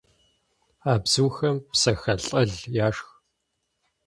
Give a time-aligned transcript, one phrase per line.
[0.91, 2.51] А бзухэм псэхэлӀэл
[2.87, 3.07] яшх.